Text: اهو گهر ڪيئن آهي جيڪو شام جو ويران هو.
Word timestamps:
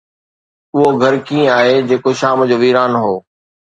اهو 0.75 0.87
گهر 1.01 1.15
ڪيئن 1.27 1.51
آهي 1.59 1.77
جيڪو 1.87 2.09
شام 2.19 2.37
جو 2.49 2.55
ويران 2.61 2.91
هو. 3.03 3.13